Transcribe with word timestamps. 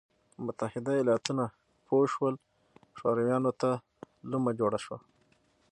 متحده 0.45 0.91
ایالتونه 0.97 1.43
پوه 1.85 2.03
شول 2.13 2.33
شورویانو 2.97 3.51
ته 3.61 3.69
لومه 4.29 4.51
جوړه 4.59 4.79
شوه. 4.85 4.97